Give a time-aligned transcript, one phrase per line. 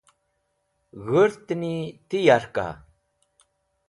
[1.05, 1.75] G̃hũrtẽni
[2.07, 2.67] ti yarka?